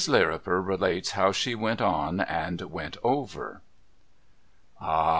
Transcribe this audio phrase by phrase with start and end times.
[0.07, 3.61] LIRRIPER RELATES HOW SHE WENT ON, AND WENT OVER
[4.79, 5.09] Ah!